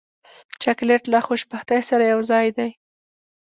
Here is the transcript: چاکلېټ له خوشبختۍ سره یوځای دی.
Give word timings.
چاکلېټ 0.61 1.03
له 1.13 1.19
خوشبختۍ 1.27 1.81
سره 1.89 2.03
یوځای 2.13 2.47
دی. 2.57 2.69